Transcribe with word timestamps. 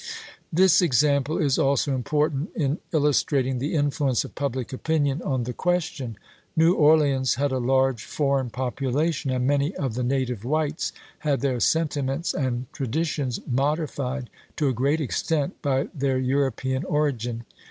This 0.51 0.81
example 0.81 1.37
is 1.37 1.59
also 1.59 1.93
important 1.93 2.49
in 2.55 2.79
illustrating 2.91 3.59
the 3.59 3.75
influence 3.75 4.25
of 4.25 4.33
public 4.33 4.73
opinion 4.73 5.21
on 5.21 5.43
the 5.43 5.53
question. 5.53 6.17
New 6.57 6.73
Orleans 6.73 7.35
had 7.35 7.51
a 7.51 7.59
large 7.59 8.03
foreign 8.03 8.49
population, 8.49 9.29
and 9.29 9.45
many 9.45 9.75
of 9.75 9.93
the 9.93 10.01
native 10.03 10.43
whites 10.43 10.91
had 11.19 11.41
their 11.41 11.59
sentiments 11.59 12.33
and 12.33 12.65
tradi 12.71 13.01
NEGKO 13.03 13.03
SOLDIERS 13.03 13.15
451 13.15 13.29
tions 13.45 13.51
modified 13.51 14.29
to 14.55 14.67
a 14.69 14.73
great 14.73 15.01
extent 15.01 15.61
by 15.61 15.87
their 15.93 16.17
European 16.17 16.81
chap. 16.81 16.89
xx. 16.89 16.91
origin. 16.91 17.45